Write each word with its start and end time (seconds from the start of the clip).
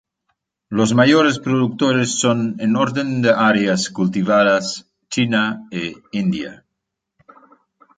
Los 0.69 0.95
mayores 0.95 1.37
productores 1.37 2.15
son, 2.19 2.55
en 2.57 2.75
orden 2.75 3.21
de 3.21 3.29
áreas 3.29 3.91
cultivadas, 3.91 4.91
China, 5.09 5.67
e 5.69 5.93
India. 6.11 6.65